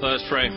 Let 0.00 0.12
us 0.12 0.24
pray. 0.30 0.48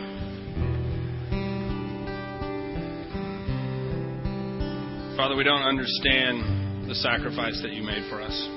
Father, 5.18 5.36
we 5.36 5.44
don't 5.44 5.64
understand 5.64 6.88
the 6.88 6.94
sacrifice 6.94 7.60
that 7.64 7.72
you 7.72 7.82
made 7.82 8.08
for 8.08 8.22
us. 8.22 8.50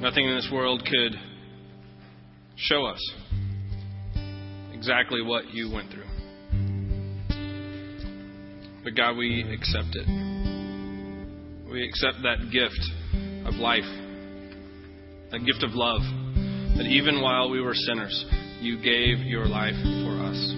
Nothing 0.00 0.24
in 0.24 0.34
this 0.34 0.50
world 0.52 0.82
could 0.84 1.14
show 2.56 2.84
us 2.86 2.98
exactly 4.74 5.22
what 5.22 5.54
you 5.54 5.72
went 5.72 5.92
through. 5.92 6.10
But 8.82 8.96
God, 8.96 9.16
we 9.16 9.42
accept 9.54 9.94
it. 9.94 10.08
We 11.70 11.86
accept 11.86 12.16
that 12.24 12.50
gift 12.50 12.80
of 13.46 13.60
life, 13.60 13.84
that 15.30 15.46
gift 15.46 15.62
of 15.62 15.70
love, 15.74 16.00
that 16.76 16.86
even 16.86 17.22
while 17.22 17.48
we 17.48 17.60
were 17.60 17.74
sinners, 17.74 18.24
you 18.60 18.76
gave 18.76 19.18
your 19.26 19.46
life 19.46 19.74
for 20.04 20.22
us. 20.22 20.54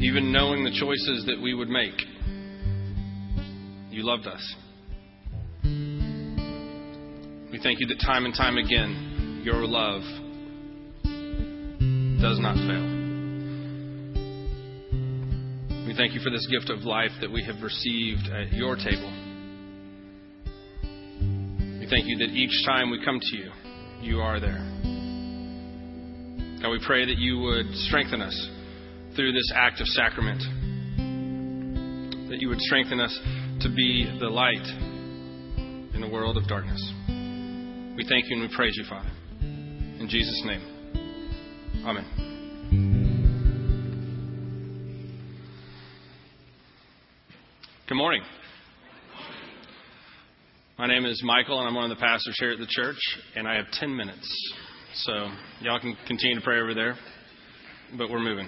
Even 0.00 0.30
knowing 0.32 0.62
the 0.64 0.70
choices 0.78 1.24
that 1.26 1.40
we 1.40 1.54
would 1.54 1.68
make, 1.68 1.94
you 3.90 4.04
loved 4.04 4.26
us. 4.26 4.54
We 7.50 7.60
thank 7.62 7.80
you 7.80 7.86
that 7.86 8.00
time 8.04 8.24
and 8.24 8.34
time 8.34 8.58
again, 8.58 9.42
your 9.44 9.66
love 9.66 10.02
does 12.20 12.38
not 12.40 12.56
fail. 12.56 13.02
We 15.86 15.94
thank 15.96 16.14
you 16.14 16.20
for 16.20 16.30
this 16.30 16.46
gift 16.50 16.70
of 16.70 16.84
life 16.84 17.10
that 17.20 17.30
we 17.30 17.44
have 17.44 17.62
received 17.62 18.28
at 18.28 18.52
your 18.52 18.76
table. 18.76 19.12
We 21.80 21.86
thank 21.90 22.06
you 22.06 22.18
that 22.18 22.30
each 22.30 22.64
time 22.66 22.90
we 22.90 23.04
come 23.04 23.18
to 23.20 23.36
you, 23.36 23.50
you 24.00 24.20
are 24.20 24.40
there. 24.40 24.71
God, 26.62 26.70
we 26.70 26.80
pray 26.86 27.04
that 27.04 27.18
you 27.18 27.40
would 27.40 27.74
strengthen 27.74 28.22
us 28.22 28.50
through 29.16 29.32
this 29.32 29.52
act 29.52 29.80
of 29.80 29.86
sacrament, 29.88 30.38
that 32.28 32.40
you 32.40 32.48
would 32.48 32.60
strengthen 32.60 33.00
us 33.00 33.18
to 33.62 33.68
be 33.74 34.06
the 34.20 34.28
light 34.28 34.64
in 35.92 36.00
the 36.00 36.08
world 36.08 36.36
of 36.36 36.46
darkness. 36.46 36.80
We 37.96 38.06
thank 38.08 38.26
you 38.28 38.36
and 38.36 38.48
we 38.48 38.54
praise 38.54 38.76
you, 38.76 38.84
Father. 38.88 39.10
In 39.40 40.06
Jesus' 40.08 40.40
name. 40.46 40.62
Amen. 41.84 42.04
Good 47.88 47.96
morning. 47.96 48.22
My 50.78 50.86
name 50.86 51.06
is 51.06 51.20
Michael, 51.24 51.58
and 51.58 51.66
I'm 51.66 51.74
one 51.74 51.90
of 51.90 51.98
the 51.98 52.00
pastors 52.00 52.36
here 52.38 52.52
at 52.52 52.60
the 52.60 52.68
church, 52.68 53.00
and 53.34 53.48
I 53.48 53.56
have 53.56 53.68
10 53.72 53.96
minutes. 53.96 54.54
So, 54.94 55.30
y'all 55.62 55.80
can 55.80 55.96
continue 56.06 56.36
to 56.36 56.42
pray 56.42 56.60
over 56.60 56.74
there, 56.74 56.96
but 57.96 58.10
we're 58.10 58.20
moving. 58.20 58.46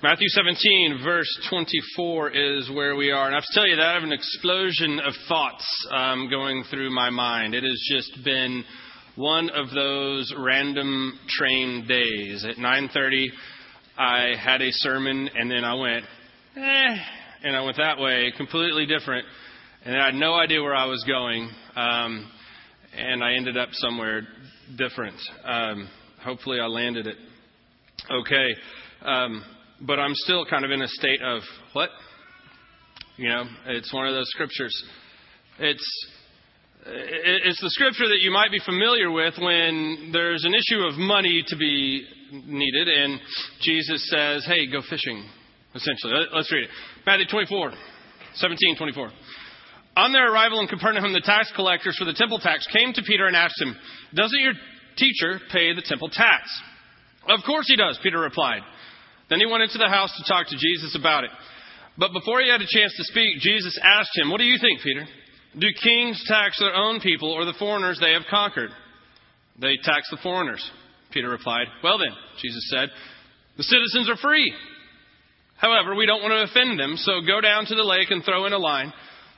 Matthew 0.00 0.28
17, 0.28 1.00
verse 1.02 1.26
24 1.50 2.30
is 2.30 2.70
where 2.70 2.94
we 2.94 3.10
are. 3.10 3.26
And 3.26 3.34
I 3.34 3.38
have 3.38 3.44
to 3.44 3.52
tell 3.52 3.66
you 3.66 3.74
that 3.74 3.84
I 3.84 3.94
have 3.94 4.04
an 4.04 4.12
explosion 4.12 5.00
of 5.00 5.12
thoughts 5.26 5.88
um, 5.90 6.30
going 6.30 6.62
through 6.70 6.94
my 6.94 7.10
mind. 7.10 7.52
It 7.52 7.64
has 7.64 7.88
just 7.90 8.24
been 8.24 8.62
one 9.16 9.50
of 9.50 9.70
those 9.74 10.32
random 10.38 11.18
train 11.28 11.84
days. 11.88 12.44
At 12.48 12.56
9:30, 12.56 13.26
I 13.98 14.36
had 14.38 14.62
a 14.62 14.70
sermon, 14.70 15.28
and 15.34 15.50
then 15.50 15.64
I 15.64 15.74
went, 15.74 16.04
eh, 16.56 16.96
and 17.42 17.56
I 17.56 17.62
went 17.62 17.76
that 17.78 17.98
way, 17.98 18.32
completely 18.36 18.86
different. 18.86 19.26
And 19.84 20.00
I 20.00 20.06
had 20.06 20.14
no 20.14 20.34
idea 20.34 20.62
where 20.62 20.76
I 20.76 20.86
was 20.86 21.02
going, 21.08 21.50
um, 21.74 22.30
and 22.96 23.24
I 23.24 23.32
ended 23.32 23.56
up 23.56 23.70
somewhere 23.72 24.22
different. 24.76 25.16
Um, 25.44 25.88
hopefully, 26.22 26.60
I 26.60 26.66
landed 26.66 27.06
it 27.06 27.16
okay. 28.10 28.48
Um, 29.02 29.44
but 29.80 29.98
I'm 29.98 30.14
still 30.14 30.44
kind 30.46 30.64
of 30.64 30.70
in 30.70 30.82
a 30.82 30.88
state 30.88 31.20
of 31.22 31.42
what? 31.72 31.90
You 33.16 33.28
know, 33.28 33.44
it's 33.66 33.92
one 33.92 34.06
of 34.06 34.14
those 34.14 34.28
scriptures. 34.30 34.84
It's 35.58 36.06
it's 36.86 37.60
the 37.60 37.70
scripture 37.70 38.08
that 38.08 38.20
you 38.20 38.30
might 38.30 38.50
be 38.50 38.60
familiar 38.64 39.10
with 39.10 39.34
when 39.38 40.10
there's 40.12 40.44
an 40.44 40.52
issue 40.54 40.82
of 40.82 40.98
money 40.98 41.42
to 41.46 41.56
be 41.56 42.06
needed, 42.30 42.88
and 42.88 43.20
Jesus 43.60 44.08
says, 44.10 44.44
"Hey, 44.44 44.66
go 44.66 44.82
fishing." 44.82 45.24
Essentially, 45.74 46.26
let's 46.32 46.52
read 46.52 46.64
it. 46.64 46.70
Matthew 47.04 47.26
24, 47.26 47.72
17, 48.34 48.76
24. 48.76 49.10
On 49.96 50.12
their 50.12 50.32
arrival 50.32 50.60
in 50.60 50.66
Capernaum, 50.66 51.12
the 51.12 51.20
tax 51.20 51.52
collectors 51.54 51.96
for 51.96 52.04
the 52.04 52.14
temple 52.14 52.38
tax 52.38 52.66
came 52.72 52.92
to 52.92 53.02
Peter 53.06 53.26
and 53.26 53.36
asked 53.36 53.60
him, 53.60 53.76
Doesn't 54.14 54.40
your 54.40 54.54
teacher 54.96 55.40
pay 55.52 55.74
the 55.74 55.86
temple 55.86 56.10
tax? 56.10 56.50
Of 57.28 57.40
course 57.46 57.66
he 57.68 57.76
does, 57.76 57.98
Peter 58.02 58.18
replied. 58.18 58.62
Then 59.30 59.38
he 59.38 59.46
went 59.46 59.62
into 59.62 59.78
the 59.78 59.88
house 59.88 60.12
to 60.16 60.28
talk 60.28 60.48
to 60.48 60.56
Jesus 60.58 60.96
about 60.98 61.24
it. 61.24 61.30
But 61.96 62.12
before 62.12 62.40
he 62.40 62.50
had 62.50 62.60
a 62.60 62.66
chance 62.68 62.92
to 62.96 63.04
speak, 63.04 63.38
Jesus 63.38 63.78
asked 63.82 64.10
him, 64.16 64.30
What 64.30 64.38
do 64.38 64.44
you 64.44 64.58
think, 64.60 64.80
Peter? 64.82 65.06
Do 65.58 65.68
kings 65.80 66.22
tax 66.26 66.58
their 66.58 66.74
own 66.74 67.00
people 67.00 67.30
or 67.30 67.44
the 67.44 67.54
foreigners 67.58 67.98
they 68.00 68.12
have 68.12 68.26
conquered? 68.28 68.70
They 69.60 69.76
tax 69.82 70.10
the 70.10 70.18
foreigners, 70.22 70.68
Peter 71.12 71.30
replied. 71.30 71.68
Well 71.82 71.98
then, 71.98 72.12
Jesus 72.42 72.68
said, 72.70 72.88
the 73.56 73.62
citizens 73.62 74.10
are 74.10 74.16
free. 74.16 74.52
However, 75.56 75.94
we 75.94 76.06
don't 76.06 76.22
want 76.22 76.32
to 76.32 76.50
offend 76.50 76.78
them, 76.78 76.96
so 76.96 77.20
go 77.24 77.40
down 77.40 77.66
to 77.66 77.74
the 77.76 77.84
lake 77.84 78.10
and 78.10 78.24
throw 78.24 78.46
in 78.46 78.52
a 78.52 78.58
line. 78.58 78.92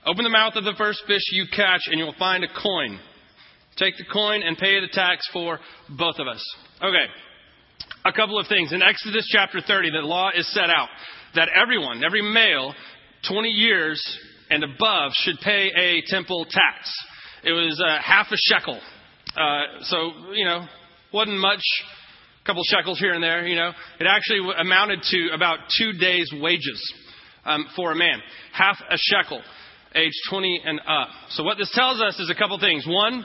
Open 0.06 0.22
the 0.22 0.30
mouth 0.30 0.54
of 0.54 0.62
the 0.62 0.74
first 0.78 1.02
fish 1.08 1.22
you 1.32 1.46
catch, 1.50 1.80
and 1.86 1.98
you'll 1.98 2.14
find 2.16 2.44
a 2.44 2.62
coin. 2.62 3.00
Take 3.76 3.96
the 3.98 4.04
coin 4.04 4.42
and 4.42 4.56
pay 4.56 4.80
the 4.80 4.86
tax 4.92 5.28
for 5.32 5.58
both 5.98 6.14
of 6.20 6.28
us. 6.28 6.42
Okay. 6.80 7.06
A 8.04 8.12
couple 8.12 8.38
of 8.38 8.46
things. 8.46 8.72
In 8.72 8.82
Exodus 8.82 9.28
chapter 9.32 9.60
30, 9.60 9.90
the 9.90 10.06
law 10.06 10.30
is 10.32 10.50
set 10.54 10.70
out 10.70 10.88
that 11.34 11.48
everyone, 11.60 12.04
every 12.04 12.22
male, 12.22 12.72
20 13.28 13.48
years 13.48 14.00
and 14.48 14.62
above, 14.62 15.10
should 15.14 15.38
pay 15.42 15.72
a 15.76 16.02
temple 16.06 16.44
tax. 16.44 16.88
It 17.42 17.50
was 17.50 17.82
uh, 17.84 18.00
half 18.00 18.28
a 18.30 18.36
shekel. 18.36 18.80
Uh, 19.36 19.82
so, 19.82 20.12
you 20.34 20.44
know, 20.44 20.66
wasn't 21.12 21.40
much. 21.40 21.62
A 22.42 22.46
couple 22.46 22.62
shekels 22.64 23.00
here 23.00 23.12
and 23.12 23.22
there, 23.22 23.44
you 23.44 23.56
know. 23.56 23.72
It 23.98 24.06
actually 24.08 24.52
amounted 24.56 25.02
to 25.02 25.30
about 25.34 25.58
two 25.76 25.94
days' 25.94 26.30
wages 26.40 26.80
um, 27.44 27.66
for 27.74 27.90
a 27.90 27.96
man. 27.96 28.20
Half 28.52 28.76
a 28.88 28.96
shekel 28.96 29.42
age 29.94 30.12
20 30.30 30.62
and 30.64 30.80
up. 30.80 31.08
So 31.30 31.42
what 31.44 31.58
this 31.58 31.70
tells 31.74 32.00
us 32.00 32.18
is 32.18 32.30
a 32.30 32.34
couple 32.34 32.58
things. 32.58 32.86
One, 32.86 33.24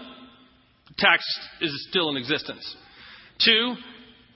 tax 0.98 1.24
is 1.62 1.88
still 1.90 2.10
in 2.10 2.18
existence. 2.18 2.76
Two, 3.44 3.76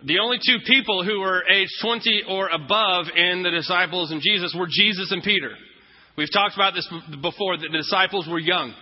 the 0.03 0.19
only 0.19 0.37
two 0.45 0.57
people 0.65 1.03
who 1.03 1.19
were 1.19 1.43
age 1.49 1.69
20 1.81 2.23
or 2.29 2.49
above 2.49 3.05
in 3.15 3.43
the 3.43 3.51
disciples 3.51 4.11
and 4.11 4.21
Jesus 4.21 4.55
were 4.57 4.67
Jesus 4.69 5.11
and 5.11 5.23
Peter. 5.23 5.51
We've 6.17 6.31
talked 6.31 6.55
about 6.55 6.73
this 6.73 6.87
before, 7.21 7.57
that 7.57 7.67
the 7.71 7.77
disciples 7.77 8.27
were 8.29 8.39
young. 8.39 8.73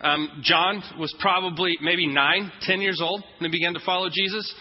Um, 0.00 0.42
John 0.42 0.82
was 0.98 1.14
probably 1.20 1.78
maybe 1.80 2.06
nine, 2.06 2.52
ten 2.62 2.80
years 2.80 3.00
old 3.02 3.22
when 3.38 3.50
he 3.50 3.56
began 3.56 3.74
to 3.74 3.80
follow 3.80 4.08
Jesus, 4.12 4.54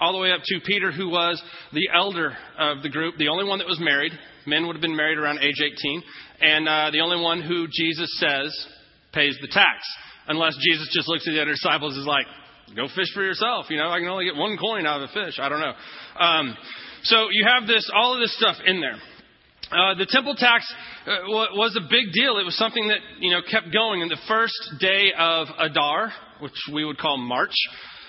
all 0.00 0.12
the 0.12 0.18
way 0.18 0.32
up 0.32 0.40
to 0.44 0.60
Peter, 0.64 0.90
who 0.90 1.10
was 1.10 1.42
the 1.72 1.88
elder 1.94 2.36
of 2.58 2.82
the 2.82 2.88
group, 2.88 3.16
the 3.18 3.28
only 3.28 3.44
one 3.44 3.58
that 3.58 3.66
was 3.66 3.80
married. 3.80 4.12
Men 4.48 4.66
would 4.66 4.76
have 4.76 4.82
been 4.82 4.96
married 4.96 5.18
around 5.18 5.38
age 5.40 5.60
18 5.60 6.02
and 6.40 6.68
uh, 6.68 6.90
the 6.92 7.00
only 7.00 7.20
one 7.20 7.42
who 7.42 7.66
Jesus 7.70 8.10
says 8.18 8.66
pays 9.12 9.36
the 9.40 9.48
tax. 9.48 9.82
Unless 10.28 10.56
Jesus 10.60 10.90
just 10.94 11.08
looks 11.08 11.26
at 11.26 11.32
the 11.32 11.42
other 11.42 11.52
disciples 11.52 11.94
and 11.94 12.02
is 12.02 12.06
like, 12.06 12.26
go 12.76 12.86
fish 12.94 13.12
for 13.14 13.22
yourself. 13.22 13.66
You 13.70 13.78
know, 13.78 13.88
I 13.88 13.98
can 13.98 14.08
only 14.08 14.26
get 14.26 14.36
one 14.36 14.56
coin 14.58 14.86
out 14.86 15.02
of 15.02 15.10
a 15.10 15.12
fish. 15.12 15.38
I 15.40 15.48
don't 15.48 15.60
know. 15.60 15.74
Um, 16.20 16.56
so 17.02 17.28
you 17.32 17.46
have 17.46 17.66
this, 17.66 17.90
all 17.94 18.14
of 18.14 18.20
this 18.20 18.36
stuff 18.36 18.56
in 18.64 18.80
there. 18.80 18.98
Uh, 19.70 19.94
the 19.94 20.06
temple 20.08 20.34
tax 20.34 20.64
uh, 21.06 21.10
was 21.28 21.76
a 21.76 21.82
big 21.90 22.12
deal. 22.12 22.38
It 22.38 22.44
was 22.44 22.56
something 22.56 22.88
that 22.88 22.98
you 23.20 23.30
know 23.30 23.40
kept 23.50 23.70
going. 23.70 24.00
In 24.00 24.08
the 24.08 24.16
first 24.26 24.56
day 24.80 25.12
of 25.18 25.48
Adar, 25.58 26.10
which 26.40 26.56
we 26.72 26.86
would 26.86 26.96
call 26.96 27.18
March, 27.18 27.52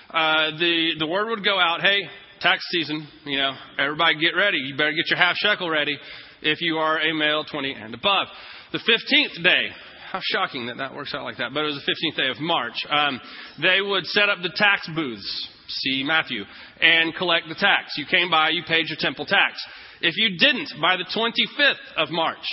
uh, 0.08 0.56
the 0.56 0.92
the 0.98 1.06
word 1.06 1.28
would 1.28 1.44
go 1.44 1.60
out, 1.60 1.82
"Hey, 1.82 2.00
tax 2.40 2.64
season. 2.70 3.06
You 3.26 3.36
know, 3.36 3.52
everybody 3.78 4.18
get 4.18 4.34
ready. 4.34 4.56
You 4.56 4.74
better 4.74 4.92
get 4.92 5.10
your 5.10 5.18
half 5.18 5.36
shekel 5.36 5.68
ready 5.68 5.98
if 6.42 6.60
you 6.60 6.76
are 6.78 6.98
a 7.00 7.14
male 7.14 7.44
20 7.44 7.72
and 7.72 7.94
above. 7.94 8.28
The 8.72 8.78
15th 8.78 9.42
day, 9.42 9.68
how 10.10 10.20
shocking 10.22 10.66
that 10.66 10.78
that 10.78 10.94
works 10.94 11.14
out 11.14 11.24
like 11.24 11.38
that, 11.38 11.54
but 11.54 11.62
it 11.62 11.66
was 11.66 11.82
the 11.84 11.92
15th 11.92 12.16
day 12.16 12.30
of 12.30 12.40
March, 12.40 12.74
um, 12.88 13.20
they 13.62 13.80
would 13.80 14.04
set 14.06 14.28
up 14.28 14.38
the 14.42 14.52
tax 14.54 14.88
booths, 14.94 15.48
see 15.68 16.02
Matthew, 16.04 16.44
and 16.80 17.14
collect 17.14 17.48
the 17.48 17.54
tax. 17.54 17.94
You 17.96 18.06
came 18.06 18.30
by, 18.30 18.50
you 18.50 18.62
paid 18.66 18.88
your 18.88 18.98
temple 18.98 19.26
tax. 19.26 19.60
If 20.00 20.16
you 20.16 20.38
didn't, 20.38 20.72
by 20.80 20.96
the 20.96 21.04
25th 21.04 22.02
of 22.02 22.10
March, 22.10 22.46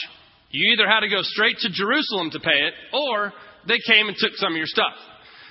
you 0.51 0.73
either 0.73 0.87
had 0.87 1.01
to 1.01 1.09
go 1.09 1.21
straight 1.21 1.57
to 1.59 1.69
Jerusalem 1.69 2.29
to 2.31 2.39
pay 2.39 2.59
it, 2.67 2.73
or 2.93 3.33
they 3.67 3.79
came 3.87 4.07
and 4.07 4.15
took 4.17 4.33
some 4.35 4.53
of 4.53 4.57
your 4.57 4.67
stuff. 4.67 4.93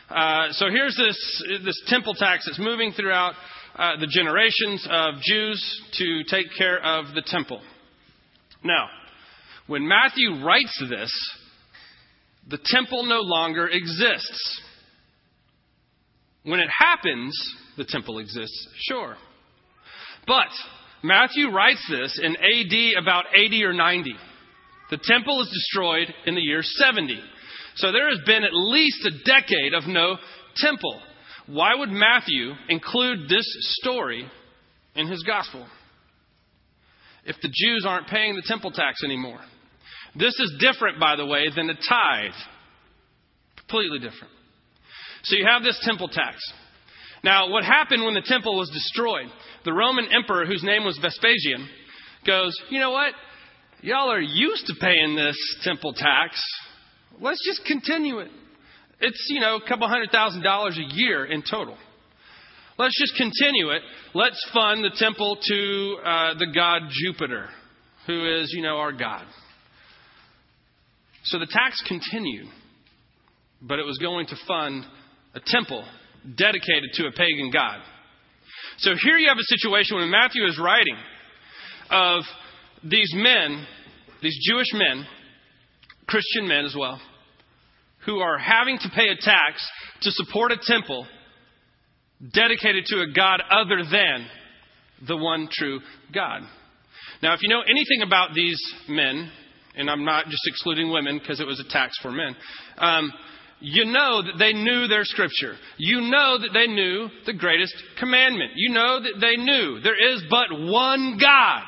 Uh, 0.09 0.53
so 0.53 0.67
here's 0.71 0.97
this, 0.97 1.43
this 1.65 1.81
temple 1.88 2.15
tax 2.15 2.44
that's 2.47 2.61
moving 2.61 2.93
throughout 2.93 3.35
uh, 3.77 3.97
the 3.99 4.06
generations 4.06 4.87
of 4.88 5.15
Jews 5.23 5.83
to 5.99 6.23
take 6.31 6.47
care 6.56 6.79
of 6.83 7.15
the 7.15 7.23
temple. 7.27 7.61
Now, 8.67 8.89
when 9.67 9.87
Matthew 9.87 10.45
writes 10.45 10.83
this, 10.89 11.13
the 12.49 12.59
temple 12.65 13.05
no 13.05 13.21
longer 13.21 13.69
exists. 13.69 14.63
When 16.45 16.61
it 16.61 16.69
happens, 16.79 17.37
the 17.77 17.85
temple 17.85 18.19
exists, 18.19 18.69
sure. 18.89 19.17
But 20.27 20.49
Matthew 21.03 21.51
writes 21.51 21.85
this 21.89 22.21
in 22.23 22.37
AD 22.37 23.03
about 23.03 23.25
80 23.35 23.65
or 23.65 23.73
90. 23.73 24.15
The 24.91 25.01
temple 25.03 25.41
is 25.43 25.49
destroyed 25.49 26.12
in 26.27 26.35
the 26.35 26.41
year 26.41 26.62
70. 26.62 27.21
So 27.77 27.93
there 27.93 28.09
has 28.09 28.21
been 28.25 28.45
at 28.45 28.53
least 28.53 29.05
a 29.05 29.25
decade 29.25 29.75
of 29.75 29.87
no 29.87 30.17
temple. 30.57 31.01
Why 31.47 31.75
would 31.75 31.91
Matthew 31.91 32.53
include 32.69 33.29
this 33.29 33.47
story 33.81 34.25
in 34.95 35.09
his 35.09 35.23
gospel? 35.25 35.67
If 37.26 37.37
the 37.43 37.49
Jews 37.52 37.84
aren't 37.87 38.08
paying 38.08 38.37
the 38.37 38.43
temple 38.46 38.70
tax 38.70 39.02
anymore. 39.05 39.40
This 40.14 40.34
is 40.38 40.56
different, 40.61 40.99
by 40.99 41.17
the 41.17 41.26
way, 41.26 41.49
than 41.55 41.69
a 41.69 41.75
tithe. 41.75 42.32
Completely 43.58 43.99
different. 43.99 44.32
So 45.25 45.37
you 45.37 45.46
have 45.46 45.62
this 45.62 45.78
temple 45.84 46.08
tax. 46.08 46.38
Now, 47.25 47.50
what 47.50 47.64
happened 47.64 48.05
when 48.05 48.14
the 48.14 48.23
temple 48.25 48.56
was 48.56 48.70
destroyed? 48.70 49.26
The 49.64 49.73
Roman 49.73 50.06
emperor, 50.12 50.46
whose 50.46 50.62
name 50.62 50.84
was 50.84 50.99
Vespasian, 50.99 51.69
goes, 52.26 52.56
You 52.70 52.78
know 52.78 52.93
what? 52.93 53.12
Y'all 53.82 54.11
are 54.11 54.20
used 54.20 54.67
to 54.67 54.75
paying 54.81 55.17
this 55.17 55.37
temple 55.62 55.93
tax. 55.93 56.40
Let's 57.20 57.44
just 57.44 57.64
continue 57.67 58.20
it. 58.20 58.31
It's, 59.00 59.26
you 59.28 59.40
know, 59.40 59.56
a 59.56 59.69
couple 59.69 59.88
hundred 59.88 60.11
thousand 60.11 60.43
dollars 60.43 60.78
a 60.78 60.94
year 60.94 61.25
in 61.25 61.43
total. 61.43 61.76
Let's 62.78 62.99
just 62.99 63.17
continue 63.17 63.70
it. 63.70 63.82
Let's 64.14 64.38
fund 64.52 64.84
the 64.84 64.94
temple 64.96 65.38
to 65.40 65.96
uh, 66.05 66.34
the 66.38 66.49
god 66.55 66.82
Jupiter, 66.90 67.49
who 68.06 68.40
is, 68.40 68.52
you 68.52 68.62
know, 68.62 68.76
our 68.76 68.93
God. 68.93 69.25
So 71.25 71.38
the 71.38 71.46
tax 71.46 71.82
continued, 71.88 72.46
but 73.62 73.78
it 73.78 73.87
was 73.87 73.99
going 73.99 74.26
to 74.26 74.37
fund 74.46 74.84
a 75.34 75.40
temple 75.44 75.84
dedicated 76.37 76.90
to 76.94 77.06
a 77.06 77.12
pagan 77.12 77.50
god. 77.50 77.81
So 78.78 78.90
here 79.02 79.17
you 79.17 79.28
have 79.28 79.38
a 79.38 79.58
situation 79.58 79.96
when 79.96 80.11
Matthew 80.11 80.44
is 80.46 80.58
writing 80.62 80.96
of 81.90 82.25
these 82.84 83.12
men, 83.14 83.67
these 84.23 84.38
Jewish 84.46 84.73
men, 84.75 85.06
Christian 86.06 86.46
men 86.46 86.67
as 86.67 86.76
well, 86.78 87.00
who 88.05 88.19
are 88.19 88.38
having 88.38 88.78
to 88.78 88.88
pay 88.94 89.08
a 89.08 89.17
tax 89.17 89.67
to 90.02 90.11
support 90.11 90.52
a 90.52 90.58
temple 90.62 91.06
dedicated 92.35 92.85
to 92.87 93.03
a 93.03 93.13
God 93.15 93.43
other 93.51 93.83
than 93.91 94.27
the 95.07 95.17
one 95.17 95.49
true 95.51 95.81
God. 96.15 96.43
Now, 97.23 97.35
if 97.35 97.41
you 97.43 97.49
know 97.49 97.63
anything 97.63 98.03
about 98.07 98.35
these 98.35 98.61
men, 98.89 99.31
and 99.77 99.91
I'm 99.91 100.05
not 100.05 100.27
just 100.27 100.43
excluding 100.47 100.91
women 100.91 101.19
because 101.19 101.41
it 101.41 101.47
was 101.47 101.61
a 101.61 101.71
tax 101.71 101.97
for 102.01 102.11
men, 102.11 102.37
um, 102.79 103.13
you 103.61 103.87
know 103.87 104.23
that 104.23 104.39
they 104.39 104.53
knew 104.53 104.87
their 104.87 105.05
scripture. 105.05 105.55
You 105.79 106.03
know 106.03 106.39
that 106.39 106.51
they 106.53 106.67
knew 106.67 107.09
the 107.25 107.33
greatest 107.33 107.75
commandment. 107.99 108.53
You 108.55 108.75
know 108.75 109.01
that 109.03 109.19
they 109.21 109.37
knew 109.37 109.81
there 109.81 110.15
is 110.15 110.23
but 110.29 110.47
one 110.51 111.19
God. 111.21 111.62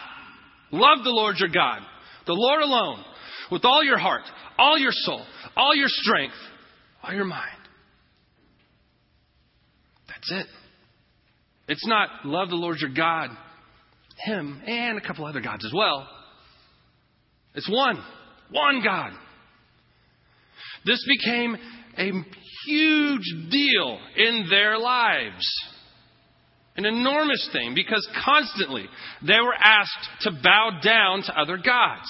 Love 0.70 0.98
the 1.02 1.10
Lord 1.10 1.36
your 1.38 1.48
God, 1.48 1.80
the 2.26 2.34
Lord 2.34 2.62
alone, 2.62 3.02
with 3.50 3.64
all 3.64 3.82
your 3.82 3.96
heart, 3.96 4.22
all 4.58 4.76
your 4.76 4.92
soul, 4.92 5.24
all 5.56 5.74
your 5.74 5.88
strength, 5.88 6.34
all 7.02 7.14
your 7.14 7.24
mind. 7.24 7.57
That's 10.18 10.42
it. 10.42 10.46
It's 11.68 11.86
not 11.86 12.08
love 12.24 12.48
the 12.48 12.56
Lord 12.56 12.78
your 12.80 12.90
God, 12.90 13.30
Him, 14.24 14.60
and 14.66 14.98
a 14.98 15.00
couple 15.00 15.26
other 15.26 15.40
gods 15.40 15.64
as 15.64 15.72
well. 15.74 16.08
It's 17.54 17.68
one. 17.68 18.02
One 18.50 18.82
God. 18.82 19.12
This 20.84 21.04
became 21.06 21.56
a 21.98 22.10
huge 22.66 23.50
deal 23.50 23.98
in 24.16 24.46
their 24.50 24.78
lives. 24.78 25.44
An 26.76 26.84
enormous 26.84 27.48
thing 27.52 27.74
because 27.74 28.06
constantly 28.24 28.86
they 29.26 29.40
were 29.40 29.54
asked 29.54 30.08
to 30.22 30.30
bow 30.42 30.78
down 30.82 31.22
to 31.22 31.38
other 31.38 31.56
gods. 31.56 32.08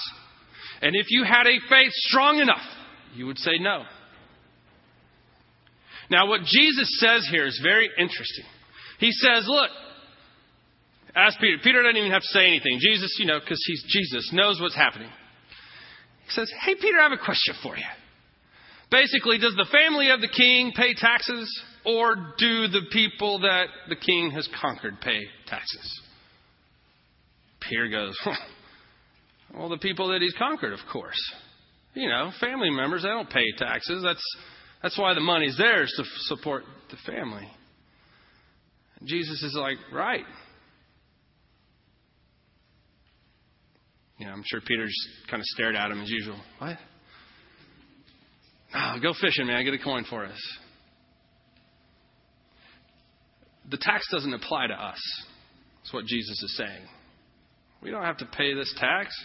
And 0.81 0.95
if 0.95 1.07
you 1.09 1.23
had 1.23 1.47
a 1.47 1.59
faith 1.69 1.91
strong 1.91 2.39
enough, 2.39 2.61
you 3.15 3.25
would 3.25 3.39
say 3.39 3.57
no. 3.59 3.83
Now, 6.09 6.27
what 6.27 6.41
Jesus 6.41 6.99
says 6.99 7.27
here 7.31 7.45
is 7.45 7.59
very 7.61 7.89
interesting. 7.97 8.45
He 8.99 9.11
says, 9.11 9.45
Look, 9.47 9.69
ask 11.15 11.39
Peter. 11.39 11.57
Peter 11.63 11.83
doesn't 11.83 11.97
even 11.97 12.11
have 12.11 12.21
to 12.21 12.27
say 12.27 12.47
anything. 12.47 12.79
Jesus, 12.79 13.15
you 13.19 13.25
know, 13.25 13.39
because 13.39 13.63
he's 13.65 13.83
Jesus, 13.87 14.31
knows 14.33 14.59
what's 14.59 14.75
happening. 14.75 15.09
He 16.25 16.31
says, 16.31 16.51
Hey, 16.61 16.75
Peter, 16.75 16.99
I 16.99 17.03
have 17.03 17.19
a 17.19 17.23
question 17.23 17.55
for 17.61 17.77
you. 17.77 17.83
Basically, 18.91 19.37
does 19.37 19.55
the 19.55 19.67
family 19.71 20.09
of 20.09 20.19
the 20.19 20.27
king 20.27 20.73
pay 20.75 20.95
taxes, 20.95 21.47
or 21.85 22.15
do 22.37 22.67
the 22.67 22.87
people 22.91 23.39
that 23.39 23.65
the 23.87 23.95
king 23.95 24.31
has 24.31 24.49
conquered 24.59 24.99
pay 25.01 25.21
taxes? 25.45 26.01
Peter 27.61 27.87
goes, 27.87 28.17
Well, 29.55 29.69
the 29.69 29.77
people 29.77 30.09
that 30.09 30.21
he's 30.21 30.35
conquered, 30.37 30.73
of 30.73 30.79
course. 30.91 31.19
You 31.93 32.07
know, 32.07 32.31
family 32.39 32.69
members, 32.69 33.03
they 33.03 33.09
don't 33.09 33.29
pay 33.29 33.45
taxes. 33.57 34.03
That's, 34.03 34.23
that's 34.81 34.97
why 34.97 35.13
the 35.13 35.19
money's 35.19 35.57
there, 35.57 35.83
is 35.83 35.93
to 35.97 36.03
support 36.35 36.63
the 36.89 36.97
family. 37.11 37.47
Jesus 39.03 39.43
is 39.43 39.55
like, 39.59 39.77
Right. 39.93 40.25
Know, 44.19 44.27
I'm 44.27 44.43
sure 44.45 44.59
Peter 44.59 44.85
just 44.85 45.07
kind 45.29 45.39
of 45.39 45.45
stared 45.45 45.75
at 45.75 45.91
him 45.91 46.01
as 46.01 46.09
usual. 46.09 46.37
What? 46.57 46.77
Oh, 48.75 48.95
go 49.01 49.13
fishing, 49.19 49.47
man. 49.47 49.63
Get 49.63 49.73
a 49.73 49.83
coin 49.83 50.03
for 50.09 50.25
us. 50.25 50.57
The 53.71 53.77
tax 53.77 54.05
doesn't 54.11 54.33
apply 54.33 54.67
to 54.67 54.73
us. 54.73 54.99
That's 55.77 55.93
what 55.93 56.05
Jesus 56.05 56.41
is 56.43 56.57
saying. 56.57 56.85
We 57.81 57.91
don't 57.91 58.03
have 58.03 58.17
to 58.17 58.25
pay 58.25 58.53
this 58.53 58.73
tax. 58.77 59.15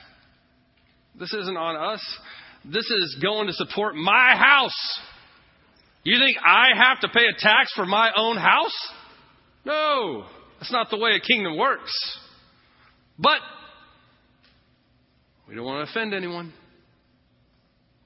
This 1.19 1.33
isn't 1.33 1.57
on 1.57 1.77
us. 1.77 2.19
This 2.65 2.89
is 2.89 3.19
going 3.21 3.49
to 3.49 3.53
support 3.53 3.97
my 3.97 4.37
house. 4.37 5.01
You 6.05 6.19
think 6.19 6.37
I 6.45 6.69
have 6.77 7.01
to 7.01 7.09
pay 7.09 7.25
a 7.25 7.39
tax 7.39 7.73
for 7.75 7.87
my 7.87 8.11
own 8.15 8.37
house? 8.37 8.77
No, 9.65 10.27
that's 10.61 10.71
not 10.71 10.91
the 10.91 10.99
way 10.99 11.13
a 11.17 11.21
kingdom 11.21 11.57
works. 11.57 11.93
But 13.19 13.39
we 15.49 15.55
don't 15.55 15.65
want 15.65 15.87
to 15.87 15.91
offend 15.91 16.13
anyone. 16.13 16.53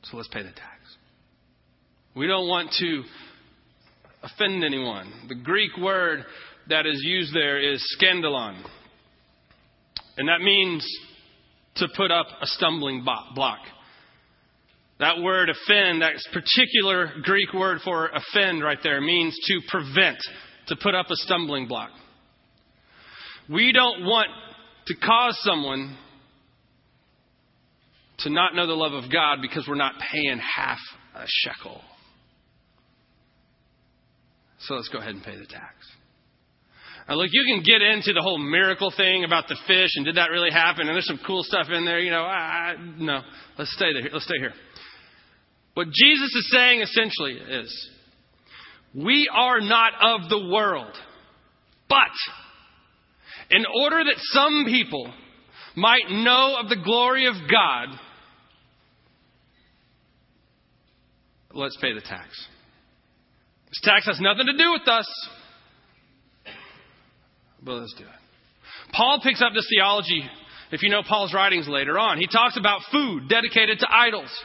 So 0.02 0.16
let's 0.16 0.28
pay 0.28 0.42
the 0.42 0.50
tax. 0.50 0.78
We 2.14 2.26
don't 2.26 2.48
want 2.48 2.70
to 2.78 3.02
offend 4.22 4.64
anyone. 4.64 5.12
The 5.28 5.34
Greek 5.34 5.76
word 5.76 6.24
that 6.68 6.86
is 6.86 7.00
used 7.02 7.34
there 7.34 7.58
is 7.58 7.82
scandalon. 8.00 8.62
And 10.16 10.28
that 10.28 10.40
means 10.40 10.86
to 11.76 11.88
put 11.96 12.10
up 12.10 12.26
a 12.40 12.46
stumbling 12.46 13.04
block. 13.04 13.60
That 15.00 15.20
word 15.22 15.48
offend, 15.48 16.02
that 16.02 16.14
particular 16.32 17.12
Greek 17.22 17.52
word 17.52 17.78
for 17.84 18.08
offend 18.08 18.62
right 18.62 18.78
there, 18.82 19.00
means 19.00 19.38
to 19.46 19.60
prevent, 19.68 20.18
to 20.68 20.76
put 20.76 20.94
up 20.94 21.06
a 21.10 21.16
stumbling 21.16 21.68
block. 21.68 21.90
We 23.48 23.72
don't 23.72 24.04
want 24.04 24.28
to 24.86 24.94
cause 24.96 25.38
someone 25.42 25.96
to 28.18 28.30
not 28.30 28.54
know 28.54 28.66
the 28.66 28.74
love 28.74 28.92
of 28.92 29.10
God 29.10 29.38
because 29.40 29.66
we're 29.68 29.76
not 29.76 29.94
paying 30.12 30.38
half 30.56 30.78
a 31.14 31.24
shekel. 31.26 31.80
So 34.60 34.74
let's 34.74 34.88
go 34.88 34.98
ahead 34.98 35.14
and 35.14 35.22
pay 35.22 35.36
the 35.36 35.46
tax. 35.46 35.74
Now, 37.08 37.14
look, 37.14 37.28
you 37.32 37.44
can 37.46 37.62
get 37.62 37.80
into 37.80 38.12
the 38.12 38.20
whole 38.20 38.38
miracle 38.38 38.92
thing 38.94 39.24
about 39.24 39.48
the 39.48 39.56
fish 39.66 39.90
and 39.94 40.04
did 40.04 40.16
that 40.16 40.30
really 40.30 40.50
happen? 40.50 40.88
And 40.88 40.94
there's 40.94 41.06
some 41.06 41.20
cool 41.26 41.42
stuff 41.42 41.68
in 41.70 41.86
there. 41.86 42.00
You 42.00 42.10
know, 42.10 42.22
I, 42.22 42.74
no, 42.98 43.20
let's 43.56 43.72
stay 43.72 43.92
there. 43.94 44.10
Let's 44.12 44.26
stay 44.26 44.38
here. 44.38 44.52
What 45.78 45.92
Jesus 45.92 46.34
is 46.34 46.50
saying 46.50 46.80
essentially 46.80 47.34
is, 47.34 47.90
we 48.92 49.30
are 49.32 49.60
not 49.60 49.92
of 50.02 50.28
the 50.28 50.48
world, 50.52 50.92
but 51.88 52.10
in 53.48 53.64
order 53.80 54.02
that 54.02 54.16
some 54.18 54.64
people 54.66 55.08
might 55.76 56.10
know 56.10 56.56
of 56.60 56.68
the 56.68 56.82
glory 56.84 57.26
of 57.26 57.34
God, 57.48 57.96
let's 61.54 61.76
pay 61.80 61.94
the 61.94 62.00
tax. 62.00 62.26
This 63.68 63.80
tax 63.84 64.06
has 64.06 64.18
nothing 64.20 64.46
to 64.46 64.56
do 64.58 64.72
with 64.72 64.88
us. 64.88 65.28
But 67.62 67.74
let's 67.74 67.94
do 67.96 68.02
it. 68.02 68.92
Paul 68.94 69.20
picks 69.22 69.40
up 69.40 69.52
this 69.54 69.68
theology, 69.72 70.24
if 70.72 70.82
you 70.82 70.90
know 70.90 71.02
Paul's 71.08 71.32
writings 71.32 71.68
later 71.68 72.00
on. 72.00 72.18
He 72.18 72.26
talks 72.26 72.56
about 72.56 72.80
food 72.90 73.28
dedicated 73.28 73.78
to 73.78 73.86
idols. 73.88 74.36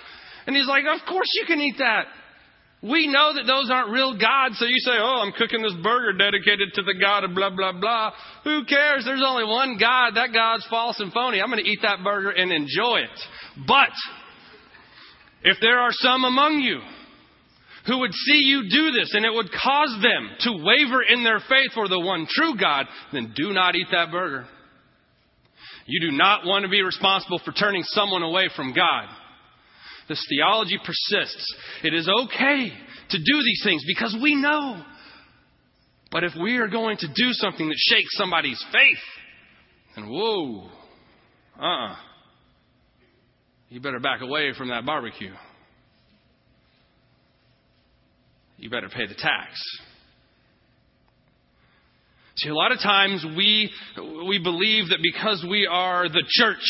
And 0.48 0.56
he's 0.56 0.68
like, 0.68 0.84
Of 0.86 1.08
course 1.08 1.30
you 1.34 1.46
can 1.46 1.60
eat 1.60 1.76
that. 1.80 2.06
We 2.82 3.08
know 3.08 3.34
that 3.34 3.48
those 3.48 3.72
aren't 3.72 3.92
real 3.92 4.20
gods, 4.20 4.60
so 4.60 4.66
you 4.66 4.80
say, 4.80 4.92
Oh, 5.00 5.24
I'm 5.24 5.32
cooking 5.32 5.62
this 5.62 5.76
burger 5.82 6.18
dedicated 6.18 6.74
to 6.76 6.84
the 6.84 6.96
God 7.00 7.24
of 7.24 7.34
blah, 7.34 7.50
blah, 7.50 7.72
blah. 7.72 8.12
Who 8.44 8.66
cares? 8.66 9.06
There's 9.06 9.24
only 9.26 9.46
one 9.46 9.78
God. 9.80 10.16
That 10.16 10.34
God's 10.34 10.66
false 10.70 11.00
and 11.00 11.14
phony. 11.14 11.42
I'm 11.42 11.50
going 11.50 11.64
to 11.64 11.70
eat 11.70 11.80
that 11.84 12.04
burger 12.04 12.32
and 12.32 12.52
enjoy 12.52 13.00
it. 13.08 13.20
But 13.68 13.94
if 15.44 15.58
there 15.62 15.80
are 15.80 15.92
some 15.92 16.26
among 16.26 16.60
you 16.60 16.80
who 17.86 18.00
would 18.00 18.14
see 18.14 18.40
you 18.44 18.70
do 18.70 18.92
this 18.92 19.14
and 19.14 19.26
it 19.26 19.34
would 19.34 19.50
cause 19.52 19.98
them 20.02 20.30
to 20.42 20.64
waver 20.64 21.04
in 21.04 21.24
their 21.24 21.40
faith 21.40 21.72
for 21.74 21.88
the 21.88 22.00
one 22.00 22.28
true 22.30 22.58
God, 22.58 22.86
then 23.12 23.34
do 23.36 23.52
not 23.52 23.76
eat 23.76 23.88
that 23.92 24.12
burger. 24.12 24.46
You 25.86 26.10
do 26.10 26.18
not 26.18 26.46
want 26.46 26.64
to 26.64 26.70
be 26.70 26.82
responsible 26.82 27.42
for 27.44 27.52
turning 27.52 27.84
someone 27.84 28.24
away 28.24 28.50
from 28.56 28.74
God. 28.74 29.08
This 30.10 30.26
theology 30.30 30.78
persists. 30.78 31.56
It 31.84 31.94
is 31.94 32.10
okay 32.10 32.72
to 33.10 33.18
do 33.18 33.44
these 33.44 33.62
things 33.64 33.84
because 33.88 34.18
we 34.22 34.36
know. 34.36 34.84
But 36.12 36.24
if 36.24 36.34
we 36.40 36.58
are 36.58 36.68
going 36.68 36.98
to 36.98 37.08
do 37.08 37.32
something 37.32 37.68
that 37.68 37.78
shakes 37.78 38.16
somebody's 38.18 38.64
faith, 38.72 39.04
then 39.96 40.10
whoa, 40.10 40.70
uh 41.60 41.64
uh-uh. 41.64 41.96
You 43.70 43.80
better 43.80 44.00
back 44.00 44.22
away 44.22 44.52
from 44.56 44.70
that 44.70 44.86
barbecue. 44.86 45.34
You 48.58 48.70
better 48.70 48.90
pay 48.90 49.08
the 49.08 49.16
tax. 49.16 49.60
See, 52.36 52.50
a 52.50 52.56
lot 52.56 52.72
of 52.72 52.80
times 52.80 53.26
we, 53.36 53.72
we 54.28 54.40
believe 54.40 54.90
that 54.90 55.00
because 55.02 55.46
we 55.50 55.68
are 55.70 56.08
the 56.08 56.24
church, 56.28 56.64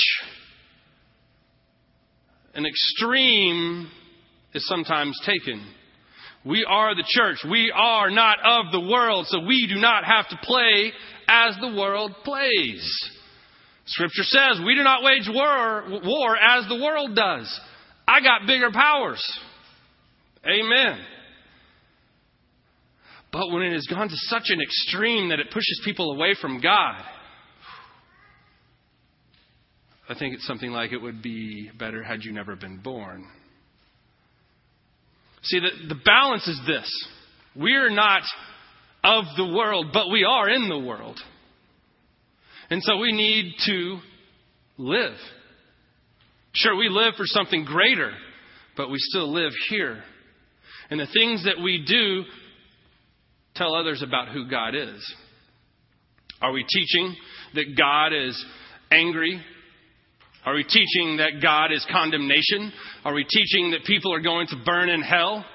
an 2.54 2.66
extreme 2.66 3.90
is 4.54 4.68
sometimes 4.68 5.20
taken. 5.26 5.66
We 6.46 6.66
are 6.68 6.94
the 6.94 7.06
church. 7.08 7.38
We 7.50 7.72
are 7.74 8.10
not 8.10 8.38
of 8.44 8.72
the 8.72 8.82
world, 8.82 9.28
so 9.28 9.40
we 9.40 9.68
do 9.68 9.80
not 9.80 10.04
have 10.04 10.28
to 10.30 10.38
play 10.44 10.92
as 11.28 11.56
the 11.60 11.74
world 11.76 12.12
plays. 12.24 13.10
Scripture 13.86 14.24
says 14.24 14.62
we 14.66 14.76
do 14.76 14.84
not 14.84 15.04
wage 15.04 15.28
war, 15.30 15.84
war 16.04 16.38
as 16.38 16.68
the 16.68 16.82
world 16.82 17.16
does. 17.16 17.60
I 18.08 18.22
got 18.22 18.48
bigger 18.48 18.72
powers. 18.72 19.24
Amen. 20.46 21.00
But 23.32 23.50
when 23.50 23.64
it 23.64 23.74
has 23.74 23.88
gone 23.88 24.10
to 24.10 24.16
such 24.16 24.50
an 24.50 24.62
extreme 24.62 25.30
that 25.30 25.40
it 25.40 25.50
pushes 25.52 25.82
people 25.84 26.12
away 26.12 26.36
from 26.40 26.62
God, 26.62 27.02
I 30.14 30.20
think 30.20 30.36
it's 30.36 30.46
something 30.46 30.70
like 30.70 30.92
it 30.92 31.02
would 31.02 31.24
be 31.24 31.72
better 31.80 32.04
had 32.04 32.24
you 32.24 32.32
never 32.34 32.56
been 32.56 32.78
born. 32.78 33.26
See, 35.42 35.60
the, 35.60 35.96
the 35.96 36.00
balance 36.06 36.48
is 36.48 36.62
this 36.68 37.08
we're 37.56 37.90
not 37.90 38.22
of 39.04 39.26
the 39.38 39.46
world, 39.46 39.88
but 39.92 40.12
we 40.12 40.24
are 40.24 40.50
in 40.50 40.70
the 40.70 40.78
world. 40.78 41.20
And 42.70 42.84
so 42.84 42.98
we 42.98 43.12
need 43.12 43.56
to 43.66 43.98
live. 44.78 45.16
Sure, 46.54 46.76
we 46.76 46.90
live 46.90 47.16
for 47.18 47.26
something 47.26 47.66
greater, 47.66 48.12
but 48.78 48.92
we 48.92 48.98
still 49.00 49.34
live 49.34 49.52
here. 49.70 50.04
And 50.92 51.00
the 51.00 51.08
things 51.12 51.44
that 51.46 51.62
we 51.62 51.84
do 51.88 52.24
tell 53.56 53.74
others 53.74 54.04
about 54.04 54.30
who 54.30 54.48
God 54.48 54.76
is? 54.76 55.16
Are 56.40 56.52
we 56.52 56.64
teaching 56.70 57.16
that 57.56 57.76
God 57.76 58.14
is 58.14 58.46
angry? 58.92 59.42
Are 60.46 60.54
we 60.54 60.64
teaching 60.64 61.18
that 61.18 61.42
God 61.42 61.72
is 61.72 61.86
condemnation? 61.90 62.72
Are 63.06 63.14
we 63.14 63.24
teaching 63.24 63.72
that 63.72 63.86
people 63.86 64.14
are 64.14 64.22
going 64.22 64.48
to 64.48 64.58
burn 64.66 64.90
in 64.90 65.02
hell? 65.02 65.46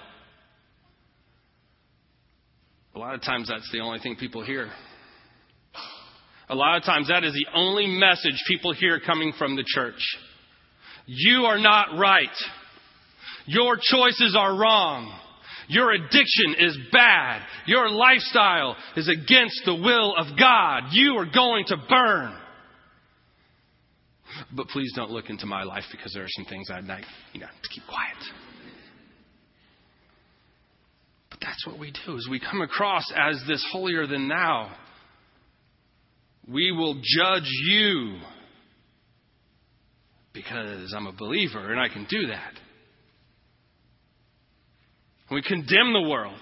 A 2.94 2.98
lot 2.98 3.14
of 3.14 3.22
times 3.22 3.48
that's 3.48 3.70
the 3.70 3.80
only 3.80 4.00
thing 4.00 4.16
people 4.16 4.44
hear. 4.44 4.70
A 6.48 6.54
lot 6.54 6.78
of 6.78 6.84
times 6.84 7.08
that 7.08 7.22
is 7.22 7.34
the 7.34 7.46
only 7.54 7.86
message 7.86 8.42
people 8.48 8.72
hear 8.72 8.98
coming 8.98 9.34
from 9.38 9.56
the 9.56 9.64
church. 9.66 10.00
You 11.06 11.42
are 11.42 11.58
not 11.58 11.98
right. 11.98 12.26
Your 13.46 13.76
choices 13.76 14.34
are 14.38 14.58
wrong. 14.58 15.12
Your 15.68 15.92
addiction 15.92 16.54
is 16.58 16.78
bad. 16.90 17.42
Your 17.66 17.90
lifestyle 17.90 18.74
is 18.96 19.08
against 19.08 19.60
the 19.66 19.74
will 19.74 20.14
of 20.16 20.38
God. 20.38 20.84
You 20.92 21.16
are 21.18 21.26
going 21.26 21.66
to 21.66 21.76
burn. 21.88 22.34
But 24.52 24.68
please 24.68 24.92
don't 24.94 25.10
look 25.10 25.30
into 25.30 25.46
my 25.46 25.62
life 25.62 25.84
because 25.90 26.12
there 26.12 26.24
are 26.24 26.28
some 26.28 26.44
things 26.44 26.70
I'd 26.70 26.84
like, 26.84 27.04
you 27.32 27.40
know, 27.40 27.46
to 27.46 27.68
keep 27.74 27.84
quiet. 27.86 28.16
But 31.30 31.40
that's 31.40 31.66
what 31.66 31.78
we 31.78 31.92
do 32.06 32.16
is 32.16 32.28
we 32.28 32.40
come 32.40 32.60
across 32.60 33.04
as 33.16 33.42
this 33.46 33.64
holier 33.70 34.06
than 34.06 34.28
thou. 34.28 34.70
We 36.50 36.72
will 36.72 36.94
judge 36.94 37.48
you 37.68 38.18
because 40.32 40.94
I'm 40.96 41.06
a 41.06 41.12
believer 41.12 41.72
and 41.72 41.80
I 41.80 41.88
can 41.88 42.06
do 42.08 42.28
that. 42.28 42.52
We 45.30 45.42
condemn 45.42 45.92
the 45.92 46.08
world 46.08 46.40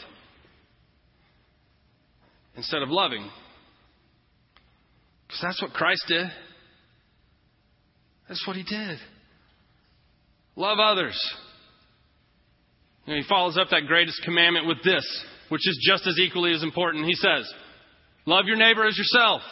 instead 2.57 2.83
of 2.83 2.89
loving. 2.89 3.29
Because 5.27 5.41
that's 5.43 5.63
what 5.63 5.73
Christ 5.73 6.05
did. 6.07 6.27
That's 8.29 8.47
what 8.47 8.57
he 8.57 8.63
did. 8.63 8.99
Love 10.57 10.79
others. 10.79 11.19
And 13.07 13.17
he 13.17 13.29
follows 13.29 13.57
up 13.57 13.69
that 13.71 13.87
greatest 13.87 14.23
commandment 14.25 14.67
with 14.67 14.83
this, 14.83 15.25
which 15.49 15.67
is 15.67 15.79
just 15.89 16.07
as 16.07 16.19
equally 16.19 16.53
as 16.53 16.63
important. 16.63 17.07
He 17.07 17.15
says, 17.15 17.53
Love 18.25 18.47
your 18.47 18.57
neighbor 18.57 18.85
as 18.85 18.99
yourself. 18.99 19.43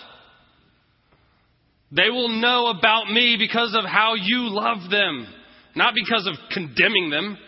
They 1.92 2.10
will 2.10 2.28
know 2.28 2.66
about 2.66 3.10
me 3.10 3.36
because 3.38 3.76
of 3.78 3.84
how 3.84 4.14
you 4.14 4.48
love 4.50 4.90
them, 4.90 5.28
not 5.76 5.94
because 5.94 6.26
of 6.26 6.34
condemning 6.50 7.10
them. 7.10 7.38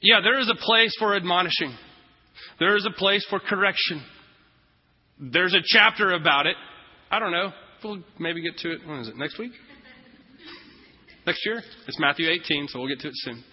Yeah, 0.00 0.20
there 0.22 0.40
is 0.40 0.50
a 0.50 0.56
place 0.60 0.94
for 0.98 1.14
admonishing. 1.14 1.76
There 2.58 2.76
is 2.76 2.86
a 2.86 2.96
place 2.98 3.24
for 3.30 3.38
correction. 3.38 4.02
There's 5.20 5.54
a 5.54 5.62
chapter 5.64 6.12
about 6.12 6.46
it. 6.46 6.56
I 7.10 7.20
don't 7.20 7.32
know. 7.32 7.52
We'll 7.84 8.02
maybe 8.18 8.42
get 8.42 8.58
to 8.58 8.72
it. 8.72 8.80
When 8.86 9.00
is 9.00 9.08
it? 9.08 9.16
Next 9.16 9.38
week? 9.38 9.52
Next 11.28 11.44
year? 11.44 11.62
It's 11.86 12.00
Matthew 12.00 12.26
18, 12.26 12.68
so 12.68 12.78
we'll 12.78 12.88
get 12.88 13.00
to 13.00 13.08
it 13.08 13.14
soon. 13.16 13.44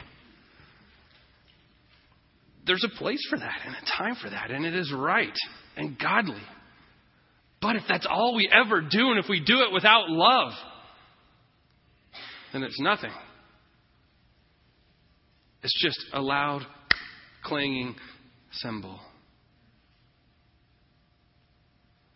There's 2.65 2.85
a 2.85 2.97
place 2.97 3.19
for 3.29 3.37
that 3.37 3.59
and 3.65 3.75
a 3.75 3.97
time 3.97 4.15
for 4.15 4.29
that, 4.29 4.49
and 4.49 4.65
it 4.65 4.73
is 4.73 4.93
right 4.95 5.35
and 5.75 5.99
godly. 5.99 6.41
But 7.61 7.75
if 7.75 7.81
that's 7.89 8.07
all 8.09 8.33
we 8.33 8.49
ever 8.49 8.79
do, 8.79 9.09
and 9.09 9.19
if 9.19 9.25
we 9.27 9.41
do 9.41 9.59
it 9.59 9.73
without 9.73 10.05
love, 10.07 10.53
then 12.53 12.63
it's 12.63 12.79
nothing. 12.79 13.11
It's 15.61 15.83
just 15.83 15.99
a 16.13 16.21
loud, 16.21 16.61
clanging 17.43 17.95
cymbal. 18.53 19.01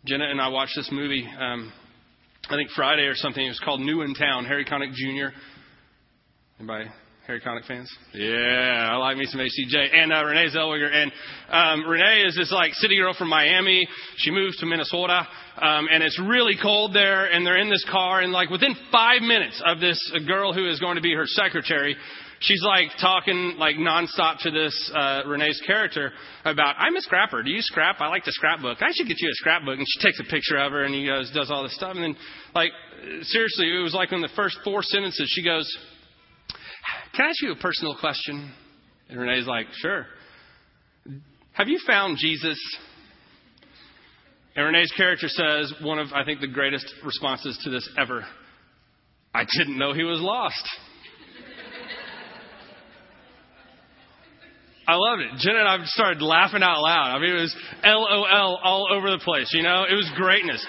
Jenna 0.05 0.23
and 0.23 0.39
I 0.39 0.47
watched 0.47 0.77
this 0.77 0.89
movie, 0.89 1.27
um, 1.37 1.73
I 2.49 2.55
think 2.55 2.71
Friday 2.71 3.03
or 3.03 3.13
something. 3.13 3.45
It 3.45 3.49
was 3.49 3.61
called 3.63 3.79
New 3.79 4.01
in 4.01 4.15
Town, 4.15 4.43
Harry 4.43 4.65
Connick 4.65 4.93
Jr. 4.93 5.35
Anybody 6.57 6.89
Harry 7.27 7.39
Connick 7.41 7.67
fans? 7.67 7.95
Yeah, 8.11 8.89
I 8.91 8.95
like 8.95 9.17
me 9.17 9.25
some 9.25 9.39
HCJ. 9.39 9.93
And 9.93 10.11
uh, 10.11 10.25
Renee 10.25 10.47
Zellweger. 10.49 10.91
And 10.91 11.11
um, 11.49 11.87
Renee 11.87 12.23
is 12.25 12.35
this 12.35 12.51
like 12.51 12.73
city 12.73 12.97
girl 12.97 13.13
from 13.13 13.29
Miami. 13.29 13.87
She 14.17 14.31
moved 14.31 14.57
to 14.61 14.65
Minnesota, 14.65 15.27
um, 15.61 15.87
and 15.91 16.01
it's 16.01 16.19
really 16.19 16.55
cold 16.59 16.95
there. 16.95 17.27
And 17.27 17.45
they're 17.45 17.61
in 17.61 17.69
this 17.69 17.85
car, 17.91 18.21
and 18.21 18.33
like 18.33 18.49
within 18.49 18.75
five 18.91 19.21
minutes 19.21 19.61
of 19.63 19.79
this 19.79 20.11
girl 20.25 20.51
who 20.51 20.67
is 20.67 20.79
going 20.79 20.95
to 20.95 21.03
be 21.03 21.13
her 21.13 21.27
secretary, 21.27 21.95
she's 22.39 22.63
like 22.63 22.87
talking 22.99 23.55
like 23.57 23.75
nonstop 23.75 24.39
to 24.39 24.51
this 24.51 24.91
uh, 24.93 25.21
Renee's 25.27 25.61
character 25.65 26.11
about 26.45 26.75
I'm 26.77 26.95
a 26.95 27.01
scrapper. 27.01 27.43
Do 27.43 27.51
you 27.51 27.61
scrap? 27.61 27.97
I 27.99 28.07
like 28.07 28.25
the 28.25 28.31
scrapbook. 28.31 28.81
I 28.81 28.91
should 28.93 29.07
get 29.07 29.19
you 29.19 29.29
a 29.29 29.35
scrapbook. 29.35 29.77
And 29.77 29.85
she 29.87 30.05
takes 30.05 30.19
a 30.19 30.23
picture 30.23 30.57
of 30.57 30.71
her 30.71 30.83
and 30.83 30.93
he 30.93 31.05
goes 31.05 31.31
does 31.31 31.51
all 31.51 31.63
this 31.63 31.75
stuff. 31.75 31.95
And 31.95 32.03
then 32.03 32.15
like 32.55 32.71
seriously, 33.23 33.75
it 33.75 33.83
was 33.83 33.93
like 33.93 34.11
in 34.11 34.21
the 34.21 34.29
first 34.35 34.57
four 34.63 34.81
sentences 34.83 35.31
she 35.33 35.43
goes, 35.43 35.67
"Can 37.15 37.25
I 37.25 37.29
ask 37.29 37.41
you 37.41 37.51
a 37.51 37.57
personal 37.57 37.95
question?" 37.99 38.51
And 39.09 39.19
Renee's 39.19 39.47
like, 39.47 39.67
"Sure." 39.73 40.05
Have 41.53 41.67
you 41.67 41.79
found 41.85 42.17
Jesus? 42.17 42.59
And 44.55 44.65
Renee's 44.65 44.91
character 44.95 45.27
says 45.27 45.73
one 45.81 45.99
of 45.99 46.13
I 46.13 46.23
think 46.23 46.39
the 46.39 46.47
greatest 46.47 46.85
responses 47.03 47.59
to 47.63 47.69
this 47.69 47.87
ever. 47.97 48.25
I 49.33 49.45
didn't 49.57 49.77
know 49.77 49.93
he 49.93 50.03
was 50.03 50.19
lost. 50.19 50.67
I 54.89 54.95
loved 54.97 55.21
it. 55.21 55.37
Jen 55.37 55.55
and 55.55 55.67
I 55.67 55.77
started 55.85 56.19
laughing 56.23 56.63
out 56.63 56.81
loud. 56.81 57.13
I 57.13 57.19
mean, 57.19 57.29
it 57.29 57.41
was 57.41 57.55
LOL 57.85 58.57
all 58.63 58.89
over 58.91 59.11
the 59.11 59.21
place. 59.23 59.53
You 59.53 59.61
know, 59.61 59.85
it 59.85 59.93
was 59.93 60.09
greatness. 60.15 60.65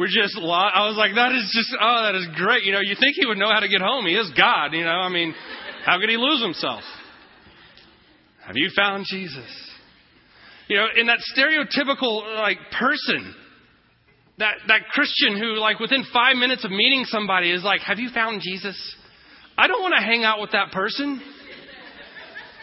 We're 0.00 0.06
just, 0.08 0.38
I 0.38 0.88
was 0.88 0.96
like, 0.96 1.12
that 1.16 1.32
is 1.36 1.44
just, 1.52 1.76
oh, 1.78 2.02
that 2.08 2.14
is 2.14 2.26
great. 2.36 2.64
You 2.64 2.72
know, 2.72 2.80
you 2.80 2.96
think 2.98 3.16
he 3.20 3.26
would 3.26 3.36
know 3.36 3.50
how 3.52 3.60
to 3.60 3.68
get 3.68 3.82
home. 3.82 4.06
He 4.06 4.14
is 4.14 4.30
God. 4.32 4.72
You 4.72 4.84
know, 4.84 5.04
I 5.04 5.10
mean, 5.10 5.34
how 5.84 6.00
could 6.00 6.08
he 6.08 6.16
lose 6.16 6.40
himself? 6.40 6.80
Have 8.46 8.56
you 8.56 8.70
found 8.74 9.04
Jesus? 9.06 9.50
You 10.68 10.76
know, 10.76 10.86
in 10.96 11.06
that 11.08 11.18
stereotypical 11.36 12.24
like 12.38 12.58
person, 12.78 13.34
that 14.38 14.54
that 14.68 14.88
Christian 14.94 15.36
who 15.36 15.58
like 15.58 15.78
within 15.78 16.04
five 16.10 16.36
minutes 16.36 16.64
of 16.64 16.70
meeting 16.70 17.04
somebody 17.04 17.50
is 17.50 17.62
like, 17.62 17.82
have 17.82 17.98
you 17.98 18.08
found 18.14 18.40
Jesus? 18.40 18.78
I 19.58 19.66
don't 19.66 19.82
want 19.82 19.94
to 19.98 20.02
hang 20.02 20.24
out 20.24 20.40
with 20.40 20.52
that 20.52 20.72
person. 20.72 21.20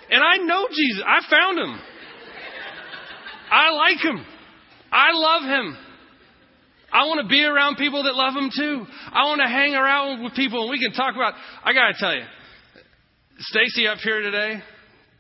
And 0.09 0.24
I 0.24 0.38
know 0.38 0.67
Jesus. 0.71 1.03
I 1.05 1.19
found 1.29 1.59
him. 1.59 1.79
I 3.51 3.71
like 3.71 3.97
him. 4.03 4.25
I 4.91 5.09
love 5.13 5.43
him. 5.43 5.77
I 6.95 7.07
want 7.07 7.21
to 7.21 7.27
be 7.27 7.43
around 7.43 7.75
people 7.75 8.03
that 8.03 8.15
love 8.15 8.33
Him 8.35 8.50
too. 8.55 8.85
I 9.12 9.25
want 9.25 9.41
to 9.41 9.47
hang 9.47 9.75
around 9.75 10.24
with 10.24 10.33
people 10.33 10.62
and 10.62 10.71
we 10.71 10.79
can 10.79 10.93
talk 10.93 11.13
about. 11.13 11.33
I 11.62 11.74
got 11.74 11.88
to 11.88 11.93
tell 12.00 12.15
you, 12.15 12.24
Stacy 13.39 13.85
up 13.85 13.97
here 13.97 14.21
today, 14.21 14.62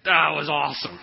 that 0.05 0.29
was 0.31 0.47
awesome. 0.49 0.97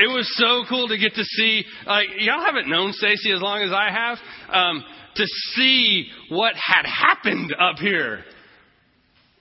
It 0.00 0.06
was 0.06 0.30
so 0.38 0.64
cool 0.70 0.88
to 0.88 0.96
get 0.96 1.14
to 1.16 1.24
see. 1.24 1.64
Like 1.84 2.06
y'all 2.18 2.40
haven't 2.40 2.68
known 2.68 2.92
Stacy 2.92 3.30
as 3.32 3.42
long 3.42 3.62
as 3.62 3.72
I 3.72 3.90
have. 3.90 4.18
Um, 4.50 4.84
to 5.16 5.24
see 5.56 6.06
what 6.30 6.54
had 6.54 6.86
happened 6.86 7.54
up 7.60 7.76
here. 7.78 8.24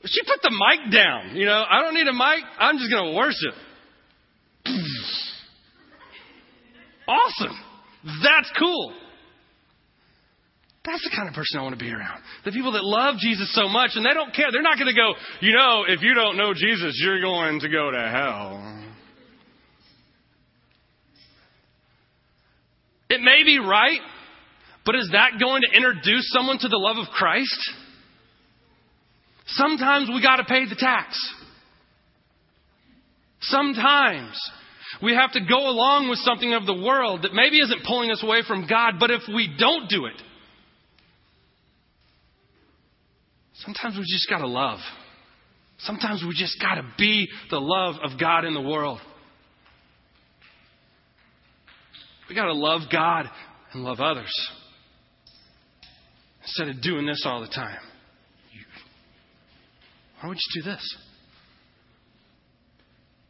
She 0.05 0.21
put 0.23 0.41
the 0.41 0.51
mic 0.51 0.91
down. 0.91 1.35
You 1.35 1.45
know, 1.45 1.63
I 1.69 1.81
don't 1.81 1.93
need 1.93 2.07
a 2.07 2.13
mic. 2.13 2.43
I'm 2.59 2.77
just 2.77 2.91
going 2.91 3.11
to 3.11 3.17
worship. 3.17 3.53
Awesome. 7.07 7.57
That's 8.21 8.51
cool. 8.59 8.93
That's 10.83 11.03
the 11.03 11.11
kind 11.15 11.27
of 11.27 11.35
person 11.35 11.59
I 11.59 11.63
want 11.63 11.77
to 11.77 11.83
be 11.83 11.91
around. 11.91 12.21
The 12.45 12.51
people 12.51 12.71
that 12.73 12.83
love 12.83 13.15
Jesus 13.19 13.53
so 13.53 13.67
much 13.67 13.91
and 13.95 14.05
they 14.05 14.13
don't 14.13 14.33
care. 14.33 14.47
They're 14.51 14.61
not 14.61 14.77
going 14.77 14.93
to 14.93 14.95
go, 14.95 15.13
you 15.41 15.53
know, 15.53 15.83
if 15.87 16.01
you 16.01 16.13
don't 16.13 16.37
know 16.37 16.53
Jesus, 16.53 16.99
you're 17.03 17.21
going 17.21 17.59
to 17.61 17.69
go 17.69 17.91
to 17.91 17.99
hell. 17.99 18.83
It 23.09 23.21
may 23.21 23.43
be 23.45 23.59
right, 23.59 23.99
but 24.85 24.95
is 24.95 25.09
that 25.11 25.39
going 25.39 25.61
to 25.69 25.77
introduce 25.77 26.29
someone 26.31 26.57
to 26.59 26.67
the 26.67 26.77
love 26.77 26.97
of 26.97 27.07
Christ? 27.13 27.71
Sometimes 29.47 30.09
we 30.09 30.21
got 30.21 30.37
to 30.37 30.43
pay 30.43 30.65
the 30.65 30.75
tax. 30.75 31.17
Sometimes 33.41 34.37
we 35.01 35.13
have 35.13 35.31
to 35.33 35.39
go 35.39 35.69
along 35.69 36.09
with 36.09 36.19
something 36.19 36.53
of 36.53 36.65
the 36.65 36.73
world 36.73 37.21
that 37.23 37.33
maybe 37.33 37.57
isn't 37.57 37.83
pulling 37.85 38.11
us 38.11 38.23
away 38.23 38.41
from 38.47 38.67
God, 38.67 38.95
but 38.99 39.11
if 39.11 39.21
we 39.27 39.53
don't 39.57 39.89
do 39.89 40.05
it, 40.05 40.15
sometimes 43.55 43.95
we 43.97 44.03
just 44.07 44.29
got 44.29 44.39
to 44.39 44.47
love. 44.47 44.79
Sometimes 45.79 46.23
we 46.27 46.33
just 46.35 46.59
got 46.59 46.75
to 46.75 46.83
be 46.97 47.27
the 47.49 47.59
love 47.59 47.95
of 48.03 48.19
God 48.19 48.45
in 48.45 48.53
the 48.53 48.61
world. 48.61 48.99
We 52.27 52.35
got 52.35 52.45
to 52.45 52.53
love 52.53 52.81
God 52.91 53.29
and 53.73 53.83
love 53.83 53.99
others 53.99 54.33
instead 56.41 56.69
of 56.69 56.81
doing 56.81 57.05
this 57.05 57.23
all 57.25 57.41
the 57.41 57.47
time. 57.47 57.79
Why 60.19 60.29
would 60.29 60.37
you 60.37 60.61
do 60.61 60.69
this? 60.69 60.97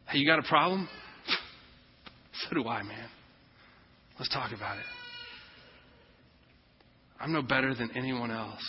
Hey, 0.08 0.18
you 0.18 0.26
got 0.26 0.38
a 0.38 0.48
problem? 0.48 0.88
so 2.32 2.54
do 2.54 2.66
I, 2.66 2.82
man. 2.82 3.08
Let's 4.18 4.32
talk 4.32 4.52
about 4.54 4.78
it. 4.78 4.84
I'm 7.20 7.32
no 7.32 7.42
better 7.42 7.74
than 7.74 7.90
anyone 7.96 8.30
else. 8.30 8.62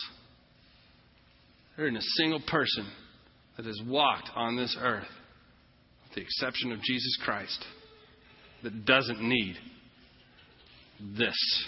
There 1.78 1.86
isn't 1.88 1.98
a 1.98 2.02
single 2.18 2.42
person 2.46 2.88
that 3.56 3.66
has 3.66 3.80
walked 3.88 4.30
on 4.36 4.58
this 4.58 4.76
earth, 4.80 5.08
with 6.04 6.16
the 6.16 6.22
exception 6.22 6.72
of 6.72 6.82
Jesus 6.82 7.18
Christ, 7.24 7.64
that 8.64 8.86
doesn't 8.86 9.22
need 9.22 9.56
this. 11.18 11.68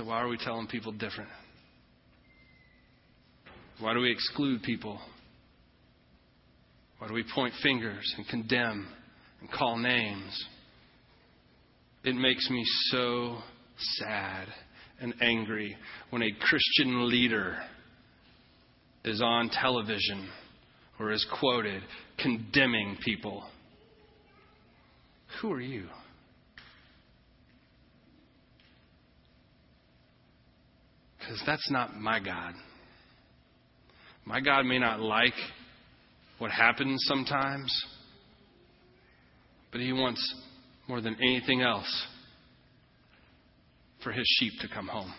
So, 0.00 0.06
why 0.06 0.22
are 0.22 0.28
we 0.28 0.38
telling 0.38 0.66
people 0.66 0.92
different? 0.92 1.28
Why 3.80 3.92
do 3.92 4.00
we 4.00 4.10
exclude 4.10 4.62
people? 4.62 4.98
Why 6.96 7.06
do 7.06 7.12
we 7.12 7.22
point 7.34 7.52
fingers 7.62 8.10
and 8.16 8.26
condemn 8.26 8.88
and 9.42 9.52
call 9.52 9.76
names? 9.76 10.42
It 12.02 12.14
makes 12.14 12.48
me 12.48 12.64
so 12.90 13.40
sad 13.76 14.48
and 15.02 15.12
angry 15.20 15.76
when 16.08 16.22
a 16.22 16.32
Christian 16.40 17.10
leader 17.10 17.58
is 19.04 19.20
on 19.20 19.50
television 19.50 20.30
or 20.98 21.12
is 21.12 21.26
quoted 21.38 21.82
condemning 22.18 22.96
people. 23.04 23.44
Who 25.42 25.52
are 25.52 25.60
you? 25.60 25.88
Because 31.30 31.46
that's 31.46 31.70
not 31.70 31.94
my 31.94 32.18
God. 32.18 32.54
My 34.24 34.40
God 34.40 34.66
may 34.66 34.80
not 34.80 34.98
like 34.98 35.34
what 36.40 36.50
happens 36.50 37.04
sometimes, 37.06 37.72
but 39.70 39.80
He 39.80 39.92
wants 39.92 40.20
more 40.88 41.00
than 41.00 41.14
anything 41.22 41.62
else 41.62 42.06
for 44.02 44.10
His 44.10 44.26
sheep 44.40 44.54
to 44.62 44.66
come 44.74 44.88
home. 44.88 45.14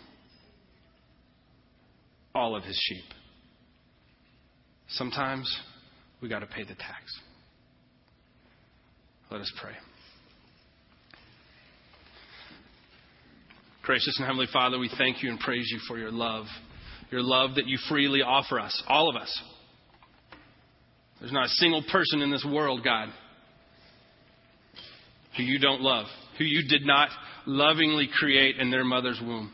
All 2.36 2.58
of 2.58 2.66
His 2.66 2.76
sheep. 2.76 3.06
Sometimes 4.90 5.50
we 6.22 6.28
got 6.28 6.40
to 6.40 6.48
pay 6.48 6.64
the 6.64 6.76
tax. 6.76 7.20
Let 9.30 9.40
us 9.40 9.52
pray. 9.62 9.76
Gracious 13.84 14.16
and 14.18 14.28
Heavenly 14.28 14.48
Father, 14.52 14.78
we 14.78 14.92
thank 14.98 15.24
you 15.24 15.30
and 15.30 15.40
praise 15.40 15.68
you 15.72 15.80
for 15.88 15.98
your 15.98 16.12
love 16.12 16.46
your 17.12 17.22
love 17.22 17.56
that 17.56 17.68
you 17.68 17.78
freely 17.90 18.22
offer 18.22 18.60
us, 18.60 18.82
all 18.88 19.10
of 19.10 19.22
us. 19.22 19.42
There's 21.20 21.34
not 21.34 21.46
a 21.46 21.50
single 21.50 21.84
person 21.92 22.22
in 22.22 22.32
this 22.32 22.46
world, 22.50 22.84
God, 22.84 23.10
who 25.38 25.44
you 25.44 25.60
don't 25.60 25.82
love, 25.82 26.08
who 26.38 26.46
you 26.46 26.68
did 26.68 26.86
not 26.86 27.10
lovingly 27.46 28.10
create 28.12 28.58
in 28.58 28.72
their 28.72 28.86
mother's 28.86 29.22
womb. 29.22 29.52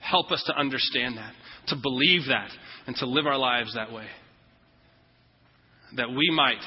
Help 0.00 0.30
us 0.32 0.42
to 0.46 0.58
understand 0.58 1.16
that, 1.16 1.32
to 1.68 1.76
believe 1.80 2.26
that, 2.28 2.50
and 2.86 2.94
to 2.96 3.06
live 3.06 3.26
our 3.26 3.38
lives 3.38 3.74
that 3.74 3.92
way. 3.92 4.06
That 5.96 6.10
we 6.10 6.28
might 6.34 6.60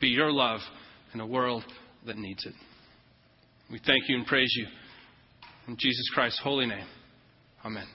be 0.00 0.08
your 0.08 0.32
love 0.32 0.60
in 1.12 1.20
a 1.20 1.26
world 1.26 1.62
that 2.06 2.16
needs 2.16 2.44
it. 2.44 2.54
We 3.70 3.80
thank 3.86 4.08
you 4.08 4.16
and 4.16 4.26
praise 4.26 4.52
you. 4.56 4.66
In 5.66 5.76
Jesus 5.78 6.10
Christ's 6.12 6.40
holy 6.42 6.66
name, 6.66 6.86
amen. 7.64 7.86